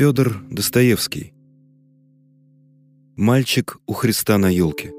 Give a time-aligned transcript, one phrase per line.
[0.00, 1.34] Федор Достоевский.
[3.16, 4.94] Мальчик у Христа на елке.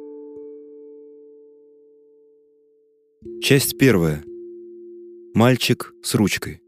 [3.42, 4.24] Часть первая.
[5.34, 6.62] Мальчик с ручкой.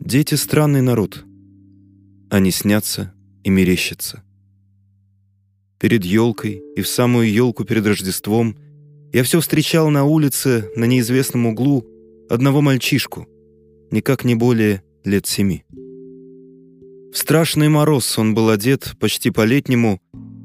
[0.00, 1.26] Дети— странный народ.
[2.30, 3.12] Они снятся
[3.42, 4.24] и мерещатся.
[5.78, 8.56] Перед елкой и в самую елку перед Рождеством
[9.12, 11.86] я все встречал на улице на неизвестном углу
[12.30, 13.28] одного мальчишку—
[13.94, 15.64] никак не более лет семи.
[17.12, 20.00] В страшный мороз он был одет почти по-летнему,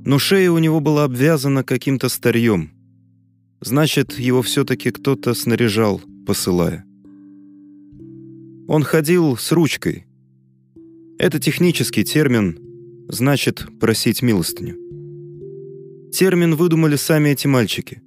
[0.06, 2.72] но шея у него была обвязана каким-то старьем.
[3.60, 6.86] Значит, его все-таки кто-то снаряжал, посылая.
[8.68, 10.06] Он ходил с ручкой.
[11.18, 12.60] Это технический термин,
[13.10, 14.78] значит «просить милостыню».
[16.12, 18.02] Термин выдумали сами эти мальчики.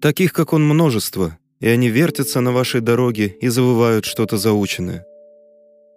[0.00, 5.04] Таких, как он, множество, и они вертятся на вашей дороге и завывают что-то заученное.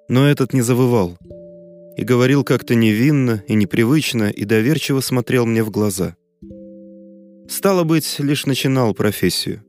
[0.09, 1.17] Но этот не завывал.
[1.95, 6.15] И говорил как-то невинно и непривычно, и доверчиво смотрел мне в глаза.
[7.47, 9.63] Стало быть, лишь начинал профессию.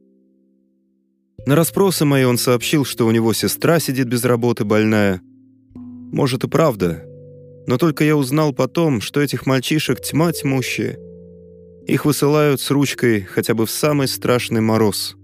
[1.47, 5.21] На расспросы мои он сообщил, что у него сестра сидит без работы, больная.
[5.75, 7.05] Может и правда,
[7.67, 10.99] но только я узнал потом, что этих мальчишек тьма тьмущая.
[11.87, 15.17] Их высылают с ручкой хотя бы в самый страшный мороз—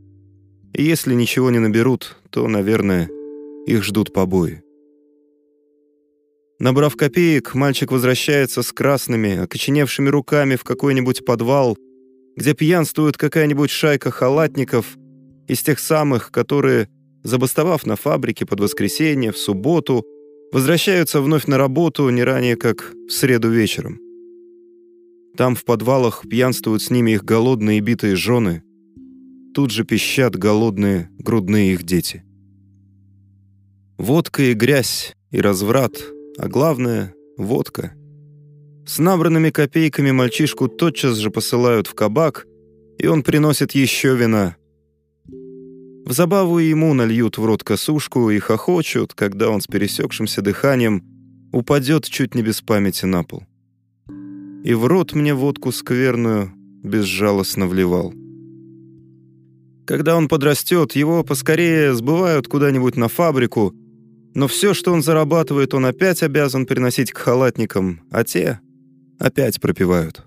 [0.72, 3.08] и если ничего не наберут, то, наверное,
[3.66, 4.62] их ждут побои.
[6.58, 11.76] Набрав копеек, мальчик возвращается с красными, окоченевшими руками в какой-нибудь подвал,
[12.36, 14.96] где пьянствует какая-нибудь шайка халатников
[15.48, 16.88] из тех самых, которые,
[17.24, 20.04] забастовав на фабрике под воскресенье, в субботу,
[20.52, 23.98] возвращаются вновь на работу не ранее, как в среду вечером.
[25.36, 28.62] Там в подвалах пьянствуют с ними их голодные и битые жены,
[29.54, 32.24] Тут же пищат голодные грудные их дети.
[33.98, 35.92] Водка и грязь, и разврат,
[36.38, 37.92] а главное— водка.
[38.86, 42.46] С набранными копейками мальчишку тотчас же посылают в кабак,
[42.98, 44.56] и он приносит еще вина.
[45.26, 51.04] В забаву ему нальют в рот косушку и хохочут, когда он с пересекшимся дыханием
[51.52, 53.42] упадет чуть не без памяти на пол.
[54.64, 58.14] И в рот мне водку скверную безжалостно вливал.
[59.90, 63.74] Когда он подрастет, его поскорее сбывают куда-нибудь на фабрику,
[64.36, 68.60] но все, что он зарабатывает, он опять обязан приносить к халатникам, а те
[69.18, 70.22] опять пропивают.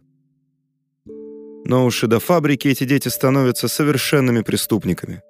[1.63, 5.21] Но уж и до фабрики эти дети становятся совершенными преступниками.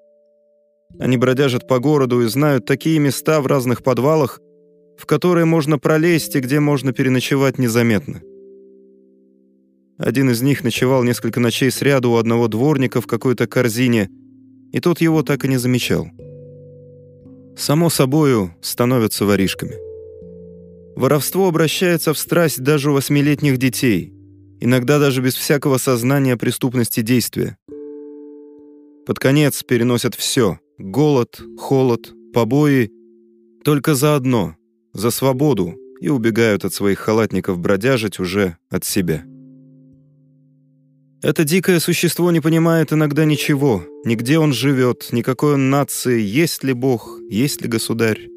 [0.98, 4.40] Они бродяжат по городу и знают такие места в разных подвалах,
[4.98, 8.24] в которые можно пролезть и где можно переночевать незаметно.
[10.00, 14.10] Один из них ночевал несколько ночей сряду у одного дворника в какой-то корзине–
[14.74, 16.08] и тот его так и не замечал.
[17.56, 19.76] Само собою становятся воришками.
[20.96, 24.14] Воровство обращается в страсть даже у восьмилетних детей,
[24.60, 27.58] иногда даже без всякого сознания преступности действия.
[29.06, 32.92] Под конец переносят все— голод, холод, побои—
[33.64, 34.56] только за одно—
[34.94, 39.24] за свободу и убегают от своих халатников бродяжить уже от себя.
[41.24, 46.74] Это дикое существо не понимает иногда ничего, нигде он живет, никакой он нации, есть ли
[46.74, 48.28] Бог, есть ли государь.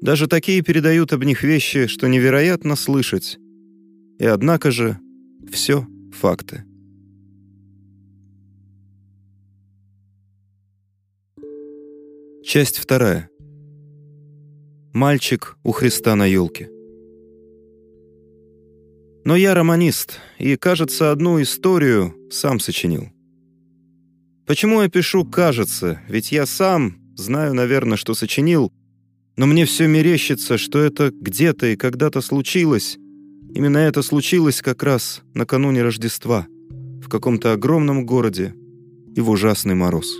[0.00, 3.38] Даже такие передают об них вещи, что невероятно слышать.
[4.18, 4.98] И однако же
[5.52, 6.64] все факты.
[12.42, 13.30] Часть вторая.
[14.92, 16.70] Мальчик у Христа на елке.
[19.30, 23.10] Но я романист, и, кажется, одну историю сам сочинил.
[24.44, 26.00] Почему я пишу «кажется»?
[26.08, 28.72] Ведь я сам знаю, наверное, что сочинил,
[29.36, 32.98] но мне все мерещится, что это где-то и когда-то случилось.
[33.54, 36.48] Именно это случилось как раз накануне Рождества,
[37.00, 38.56] в каком-то огромном городе
[39.14, 40.18] и в ужасный мороз.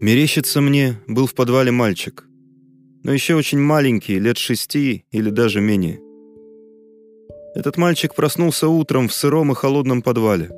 [0.00, 2.24] Мерещится мне, был в подвале мальчик,
[3.02, 6.03] но еще очень маленький, лет шести или даже менее.
[7.54, 10.50] Этот мальчик проснулся утром в сыром и холодном подвале.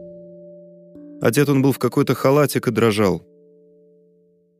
[1.20, 3.22] Одет он был в какой-то халатик и дрожал.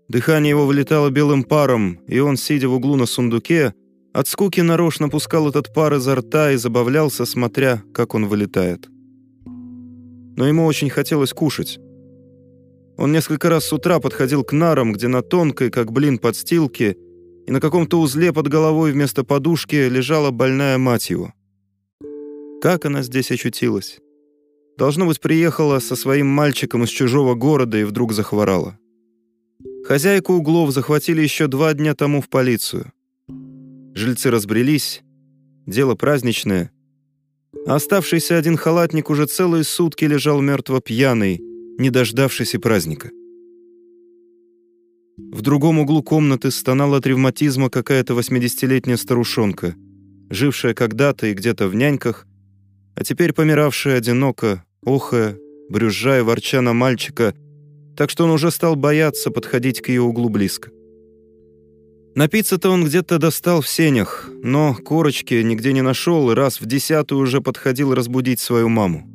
[0.09, 3.75] Дыхание его вылетало белым паром, и он, сидя в углу на сундуке,
[4.13, 8.89] от скуки нарочно пускал этот пар изо рта и забавлялся, смотря, как он вылетает.
[10.37, 11.79] Но ему очень хотелось кушать.
[12.99, 16.97] Он несколько раз с утра подходил к нарам, где на тонкой, как блин, подстилке,
[17.47, 21.33] и на каком-то узле под головой вместо подушки лежала больная мать его.
[22.63, 23.99] Как она здесь очутилась?
[24.79, 28.79] Должно быть, приехала со своим мальчиком из чужого города и вдруг захворала.
[29.85, 32.93] Хозяйку углов захватили еще два дня тому в полицию.
[33.95, 35.03] Жильцы разбрелись,
[35.67, 36.73] дело праздничное.
[37.67, 41.41] А оставшийся один халатник уже целые сутки лежал мертво пьяный,
[41.79, 43.11] не дождавшийся праздника.
[45.17, 49.75] В другом углу комнаты стонала от ревматизма какая-то восьмидесятилетняя старушонка,
[50.31, 52.26] жившая когда-то и где-то в няньках,
[52.97, 55.39] а теперь помиравшая одиноко, охая,
[55.69, 57.35] брюзжая, ворча на мальчика,
[57.95, 60.71] так что он уже стал бояться подходить к ее углу близко.
[62.15, 67.21] Напиться-то он где-то достал в сенях, но корочки нигде не нашел и раз в десятую
[67.21, 69.07] уже подходил разбудить свою маму.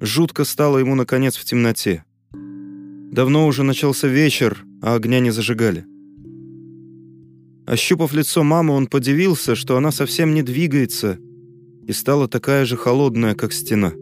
[0.00, 2.04] Жутко стало ему, наконец, в темноте.
[2.32, 5.86] Давно уже начался вечер, а огня не зажигали.
[7.66, 11.18] Ощупав лицо мамы, он подивился, что она совсем не двигается
[11.86, 13.92] и стала такая же холодная, как стена.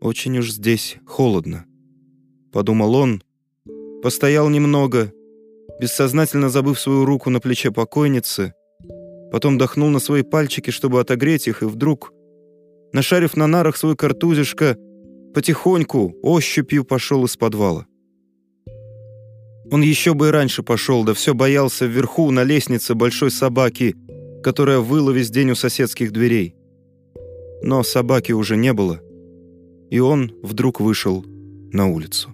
[0.00, 1.66] «Очень уж здесь холодно»,—
[2.52, 3.22] подумал он,
[4.02, 5.12] постоял немного,
[5.80, 8.54] бессознательно забыв свою руку на плече покойницы,
[9.30, 12.12] потом дохнул на свои пальчики, чтобы отогреть их, и вдруг,
[12.92, 14.76] нашарив на нарах свой картузишко,
[15.32, 17.86] потихоньку, ощупью пошел из подвала.
[19.70, 23.96] Он еще бы и раньше пошел, да все боялся вверху на лестнице большой собаки,
[24.44, 26.54] которая выла весь день у соседских дверей.
[27.62, 29.00] Но собаки уже не было,
[29.90, 31.24] и он вдруг вышел
[31.72, 32.30] на улицу.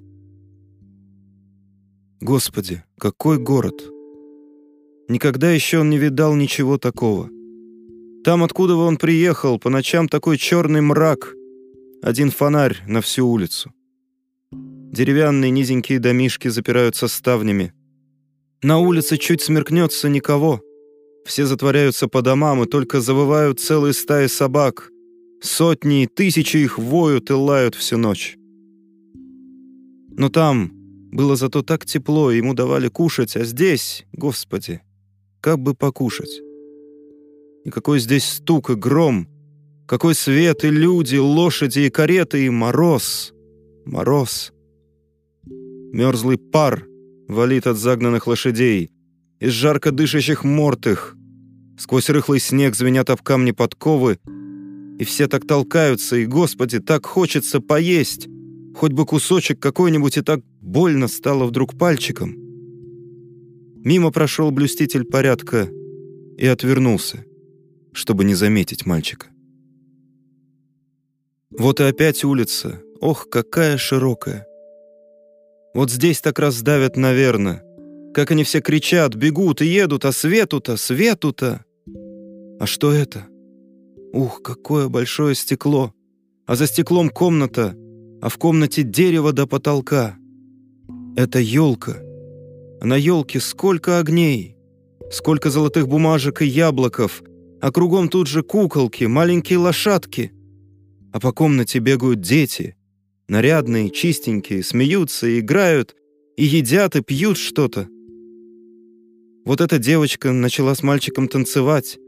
[2.21, 3.81] Господи, какой город!
[5.09, 7.31] Никогда еще он не видал ничего такого.
[8.25, 11.35] Там, откуда он приехал, по ночам такой черный мрак,
[12.03, 13.73] один фонарь на всю улицу.
[14.53, 17.73] Деревянные низенькие домишки запираются ставнями.
[18.63, 20.61] На улице чуть смеркнется никого.
[21.31, 24.91] Все затворяются по домам и только завывают целые стаи собак.
[25.41, 28.37] Сотни и тысячи их воют и лают всю ночь.
[30.11, 30.73] Но там
[31.13, 34.81] было зато так тепло, ему давали кушать, а здесь, господи,
[35.41, 36.41] как бы покушать.
[37.65, 39.29] И какой здесь стук и гром,
[39.87, 43.33] какой свет и люди, лошади и кареты, и мороз,
[43.87, 44.53] мороз.
[45.45, 46.89] Мерзлый пар
[47.29, 48.91] валит от загнанных лошадей,
[49.39, 51.17] из жарко дышащих мортых.
[51.81, 54.19] Сквозь рыхлый снег звенят об камни подковы,
[54.99, 58.29] и все так толкаются, и, Господи, так хочется поесть,
[58.77, 62.37] хоть бы кусочек какой-нибудь, и так больно стало вдруг пальчиком.
[63.83, 65.71] Мимо прошел блюститель порядка
[66.37, 67.25] и отвернулся,
[67.95, 69.29] чтобы не заметить мальчика.
[71.51, 74.47] Вот и опять улица, ох, какая широкая.
[75.73, 77.65] Вот здесь так раздавят, наверное.
[78.13, 81.65] Как они все кричат, бегут и едут, а свету-то, свету-то.
[82.61, 83.27] А что это?
[84.13, 85.95] Ух, какое большое стекло.
[86.47, 87.75] А за стеклом комната,
[88.21, 90.17] а в комнате дерево до потолка.
[91.17, 91.97] Это елка.
[92.83, 94.57] На елке сколько огней,
[95.11, 97.23] сколько золотых бумажек и яблоков,
[97.63, 100.33] а кругом тут же куколки, маленькие лошадки.
[101.13, 102.77] А по комнате бегают дети—
[103.31, 105.97] нарядные, чистенькие, смеются играют,
[106.37, 107.89] и едят, и пьют что-то.
[109.47, 111.99] Вот эта девочка начала с мальчиком танцевать.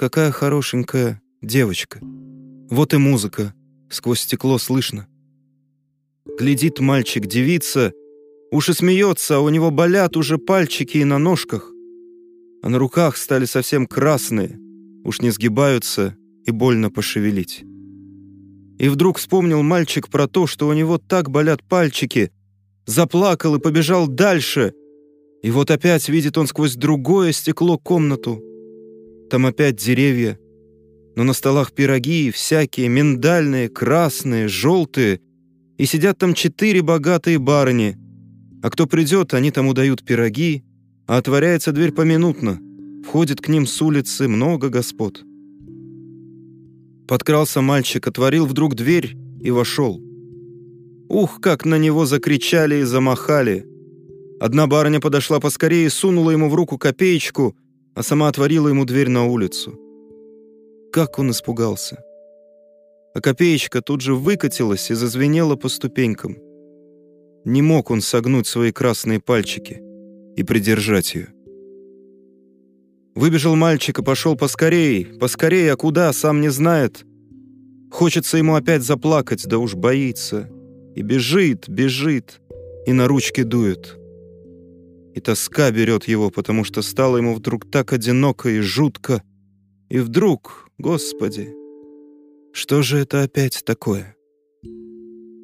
[0.00, 2.00] Какая хорошенькая девочка.
[2.70, 3.52] Вот и музыка,
[3.90, 5.06] сквозь стекло слышно.
[6.38, 7.92] Глядит мальчик, девица,
[8.50, 11.70] уж и смеется, а у него болят уже пальчики и на ножках.
[12.62, 14.58] А на руках стали совсем красные,
[15.04, 17.62] уж не сгибаются и больно пошевелить.
[18.78, 22.32] И вдруг вспомнил мальчик про то, что у него так болят пальчики.
[22.86, 24.72] Заплакал и побежал дальше.
[25.42, 28.42] И вот опять видит он сквозь другое стекло комнату.
[29.30, 30.40] Там опять деревья.
[31.14, 35.20] Но на столах пироги всякие, миндальные, красные, желтые.
[35.78, 37.96] И сидят там четыре богатые барыни.
[38.60, 40.64] А кто придет, они тому дают пироги,
[41.06, 42.60] а отворяется дверь поминутно.
[43.06, 45.22] Входит к ним с улицы много господ.
[47.06, 50.02] Подкрался мальчик, отворил вдруг дверь и вошел.
[51.08, 53.64] Ух, как на него закричали и замахали.
[54.40, 57.56] Одна барыня подошла поскорее и сунула ему в руку копеечку,
[57.94, 59.78] а сама отворила ему дверь на улицу.
[60.92, 62.02] Как он испугался.
[63.14, 66.36] А копеечка тут же выкатилась и зазвенела по ступенькам.
[67.44, 69.82] Не мог он согнуть свои красные пальчики
[70.36, 71.28] и придержать ее.
[73.14, 77.04] Выбежал мальчик и пошел поскорей, поскорей, а куда, сам не знает.
[77.90, 80.48] Хочется ему опять заплакать, да уж боится.
[80.94, 82.40] И бежит, бежит,
[82.86, 83.99] и на ручки дует.
[85.14, 89.22] И тоска берет его, потому что стало ему вдруг так одиноко и жутко.
[89.88, 91.52] И вдруг, Господи,
[92.52, 94.16] что же это опять такое?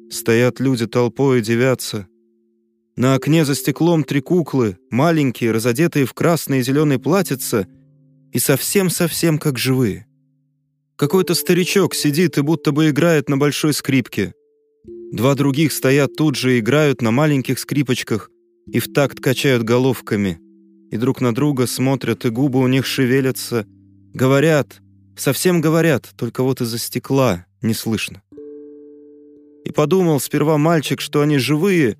[0.09, 2.07] Стоят люди толпой и девятся.
[2.95, 7.67] На окне за стеклом три куклы, маленькие, разодетые в красные и зеленые платьица,
[8.31, 10.07] и совсем-совсем как живые.
[10.95, 14.33] Какой-то старичок сидит и будто бы играет на большой скрипке.
[15.11, 18.31] Два других стоят тут же и играют на маленьких скрипочках
[18.71, 20.39] и в такт качают головками.
[20.91, 23.65] И друг на друга смотрят, и губы у них шевелятся.
[24.13, 24.81] Говорят,
[25.15, 28.21] совсем говорят, только вот из-за стекла не слышно.
[29.65, 31.97] И подумал сперва мальчик, что они живые,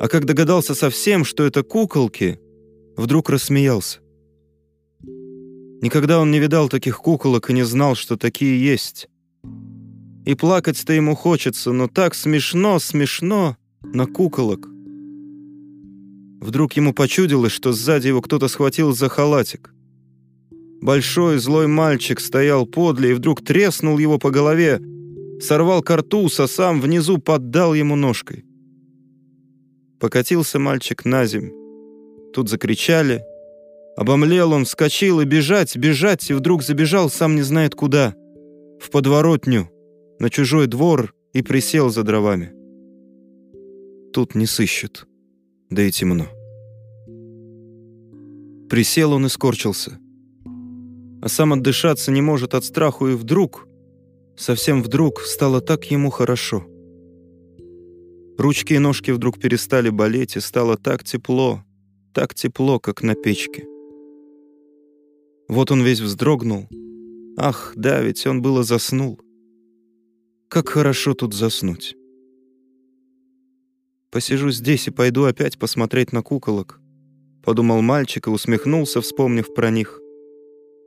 [0.00, 2.40] а как догадался совсем, что это куколки,
[2.96, 4.00] вдруг рассмеялся.
[5.80, 9.08] Никогда он не видал таких куколок и не знал, что такие есть.
[10.26, 14.66] И плакать-то ему хочется, но так смешно, смешно на куколок.
[16.40, 19.74] Вдруг ему почудилось, что сзади его кто-то схватил за халатик.
[20.80, 24.80] Большой злой мальчик стоял подле и вдруг треснул его по голове,
[25.40, 28.44] сорвал картуз, а сам внизу поддал ему ножкой.
[29.98, 31.50] Покатился мальчик на земь.
[32.32, 33.24] Тут закричали.
[33.96, 38.14] Обомлел он, вскочил и бежать, бежать, и вдруг забежал, сам не знает куда.
[38.80, 39.68] В подворотню,
[40.20, 42.52] на чужой двор и присел за дровами.
[44.12, 45.07] Тут не сыщут,
[45.70, 46.26] да и темно.
[48.68, 49.98] Присел он и скорчился.
[51.22, 53.66] А сам отдышаться не может от страху, и вдруг,
[54.36, 56.66] совсем вдруг, стало так ему хорошо—
[58.38, 61.64] Ручки и ножки вдруг перестали болеть, и стало так тепло,
[62.14, 63.66] так тепло, как на печке.
[65.48, 66.68] Вот он весь вздрогнул.
[67.36, 69.18] Ах, да, ведь он было заснул.
[70.48, 71.96] Как хорошо тут заснуть.
[74.10, 76.80] «Посижу здесь и пойду опять посмотреть на куколок»,—
[77.44, 80.00] подумал мальчик и усмехнулся, вспомнив про них.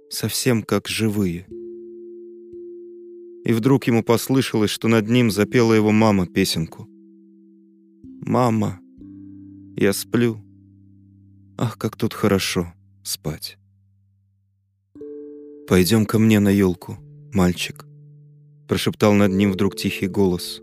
[0.09, 1.45] Совсем как живые.
[3.45, 6.87] И вдруг ему послышалось, что над ним запела его мама песенку.
[8.25, 8.79] «Мама,
[9.75, 10.37] я сплю.
[11.57, 12.73] Ах, как тут хорошо
[13.03, 13.57] спать!»
[15.67, 16.97] «Пойдем ко мне на елку,
[17.33, 17.85] мальчик»,—
[18.67, 20.61] прошептал над ним вдруг тихий голос.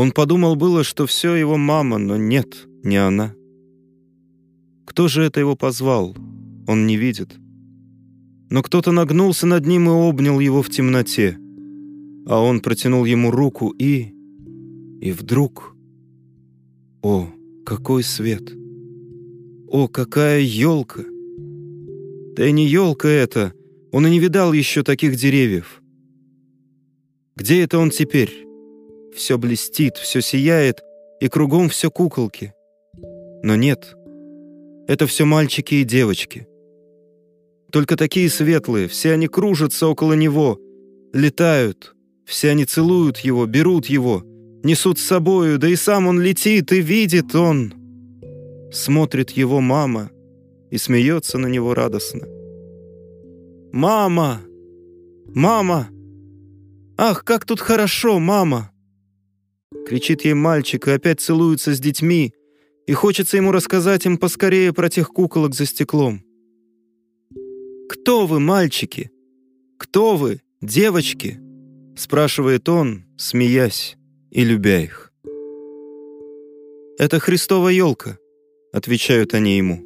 [0.00, 3.34] Он подумал было, что все его мама, но нет, не она.
[4.86, 6.16] Кто же это его позвал?
[6.66, 7.36] Он не видит.
[8.48, 11.36] Но кто-то нагнулся над ним и обнял его в темноте,
[12.26, 14.14] а он протянул ему руку и
[15.02, 15.76] и вдруг...
[17.02, 17.28] О,
[17.66, 18.54] какой свет!
[19.68, 21.04] О, какая елка!
[22.36, 23.52] Да и не елка это,
[23.92, 25.82] он и не видал еще таких деревьев.
[27.36, 28.49] Где это он теперь?
[29.14, 30.82] Все блестит, все сияет,
[31.20, 32.54] и кругом все куколки.
[33.42, 33.94] Но нет,
[34.86, 36.46] это все мальчики и девочки.
[37.70, 40.58] Только такие светлые, все они кружатся около него,
[41.12, 44.22] летают, все они целуют его, берут его,
[44.64, 47.74] несут с собою, да и сам он летит, и видит он.
[48.72, 50.10] Смотрит его мама
[50.70, 52.26] и смеется на него радостно.
[53.72, 54.40] «Мама!
[55.32, 55.88] Мама!
[56.96, 58.72] Ах, как тут хорошо, мама!»
[59.90, 62.32] Кричит ей мальчик и опять целуется с детьми,
[62.86, 66.22] и хочется ему рассказать им поскорее про тех куколок за стеклом.
[67.88, 69.10] «Кто вы, мальчики?
[69.78, 71.40] Кто вы, девочки?»
[71.96, 73.96] спрашивает он, смеясь
[74.30, 75.12] и любя их.
[76.96, 78.16] «Это Христова елка»,—
[78.72, 79.82] отвечают они ему.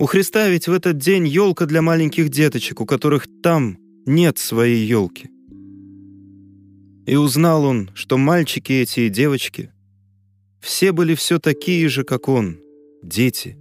[0.00, 4.84] «У Христа ведь в этот день елка для маленьких деточек, у которых там нет своей
[4.84, 5.30] елки».
[7.06, 9.70] И узнал он, что мальчики эти и девочки
[10.60, 12.58] все были все такие же, как он,
[13.02, 13.56] дети.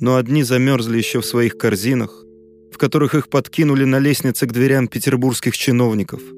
[0.00, 2.24] Но одни замерзли еще в своих корзинах,
[2.72, 6.20] в которых их подкинули на лестнице к дверям петербургских чиновников—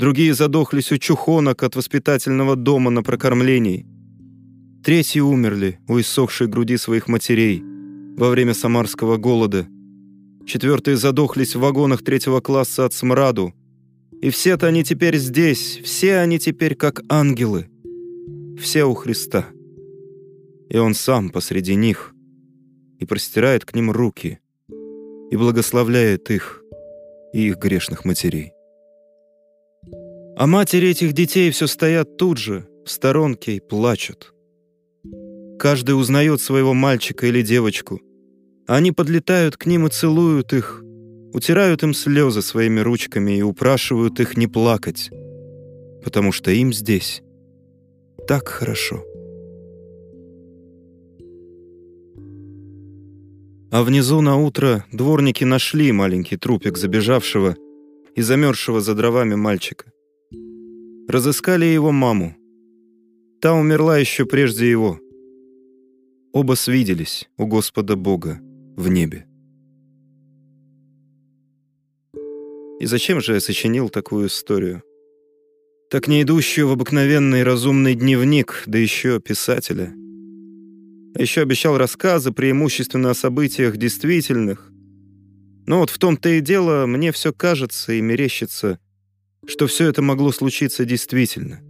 [0.00, 3.86] Другие задохлись у чухонок от воспитательного дома на прокормлении.
[4.82, 7.62] Третьи умерли у иссохшей груди своих матерей
[8.16, 9.66] во время самарского голода.
[10.46, 13.52] Четвертые задохлись в вагонах третьего класса от смраду.
[14.22, 17.68] И все-то они теперь здесь, все они теперь как ангелы.
[18.58, 19.46] Все у Христа.
[20.68, 22.14] И Он сам посреди них
[22.98, 24.38] и простирает к ним руки
[25.30, 26.62] и благословляет их
[27.32, 28.52] и их грешных матерей.
[30.36, 34.34] А матери этих детей все стоят тут же, в сторонке и плачут.
[35.58, 38.00] Каждый узнает своего мальчика или девочку.
[38.66, 40.82] Они подлетают к ним и целуют их,
[41.32, 45.10] утирают им слезы своими ручками и упрашивают их не плакать,
[46.04, 47.22] потому что им здесь
[48.26, 49.04] так хорошо.
[53.72, 57.56] А внизу на утро дворники нашли маленький трупик забежавшего
[58.16, 59.92] и замерзшего за дровами мальчика
[61.10, 62.36] разыскали его маму.
[63.40, 64.98] Та умерла еще прежде его.
[66.32, 68.38] Оба свиделись у Господа Бога
[68.76, 69.26] в небе.
[72.80, 74.82] И зачем же я сочинил такую историю?
[75.90, 79.92] Так не идущую в обыкновенный разумный дневник, да еще писателя.
[81.14, 84.72] А еще обещал рассказы преимущественно о событиях действительных.
[85.66, 88.78] Но вот в том-то и дело, мне все кажется и мерещится,
[89.46, 91.60] что все это могло случиться действительно.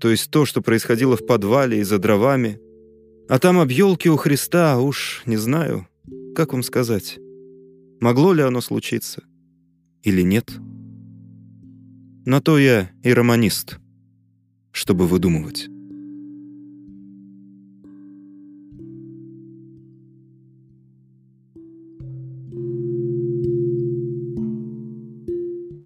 [0.00, 2.60] То есть то, что происходило в подвале и за дровами.
[3.30, 5.88] А там об елке у Христа, уж не знаю,
[6.36, 7.18] как вам сказать.
[8.00, 9.22] Могло ли оно случиться?
[10.04, 10.52] Или нет?
[12.26, 13.78] На то я и романист,
[14.70, 15.68] чтобы выдумывать.